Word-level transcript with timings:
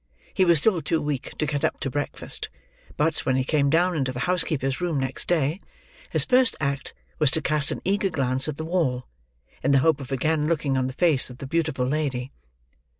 He 0.33 0.45
was 0.45 0.57
still 0.57 0.81
too 0.81 0.99
weak 0.99 1.37
to 1.37 1.45
get 1.45 1.63
up 1.63 1.79
to 1.81 1.91
breakfast; 1.91 2.49
but, 2.97 3.19
when 3.19 3.35
he 3.35 3.43
came 3.43 3.69
down 3.69 3.95
into 3.95 4.11
the 4.11 4.21
housekeeper's 4.21 4.81
room 4.81 4.99
next 4.99 5.27
day, 5.27 5.59
his 6.09 6.25
first 6.25 6.55
act 6.59 6.95
was 7.19 7.29
to 7.29 7.39
cast 7.39 7.69
an 7.69 7.81
eager 7.85 8.09
glance 8.09 8.47
at 8.47 8.57
the 8.57 8.65
wall, 8.65 9.05
in 9.61 9.73
the 9.73 9.77
hope 9.85 9.99
of 10.01 10.11
again 10.11 10.47
looking 10.47 10.75
on 10.75 10.87
the 10.87 10.93
face 10.93 11.29
of 11.29 11.37
the 11.37 11.45
beautiful 11.45 11.85
lady. 11.85 12.31